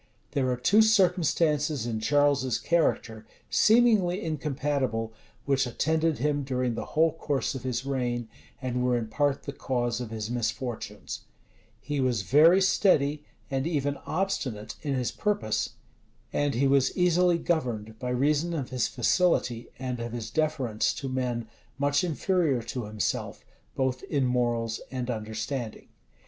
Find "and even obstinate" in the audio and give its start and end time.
13.51-14.73